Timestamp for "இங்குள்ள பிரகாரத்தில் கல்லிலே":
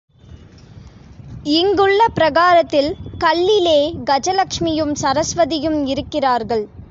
1.43-3.79